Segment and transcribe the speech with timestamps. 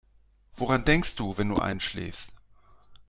[0.57, 2.33] Woran denkst du, wenn du einschläfst?